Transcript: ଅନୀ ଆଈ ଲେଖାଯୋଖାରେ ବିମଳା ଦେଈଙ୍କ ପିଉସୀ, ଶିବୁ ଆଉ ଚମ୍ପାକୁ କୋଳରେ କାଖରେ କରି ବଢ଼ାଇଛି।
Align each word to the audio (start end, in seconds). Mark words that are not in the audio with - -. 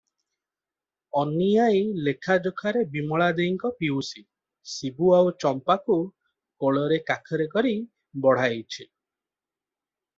ଅନୀ 1.23 1.49
ଆଈ 1.65 1.81
ଲେଖାଯୋଖାରେ 2.07 2.81
ବିମଳା 2.95 3.27
ଦେଈଙ୍କ 3.41 3.71
ପିଉସୀ, 3.83 4.25
ଶିବୁ 4.73 5.13
ଆଉ 5.21 5.31
ଚମ୍ପାକୁ 5.45 6.01
କୋଳରେ 6.65 7.01
କାଖରେ 7.13 7.51
କରି 7.57 7.77
ବଢ଼ାଇଛି। 8.27 8.85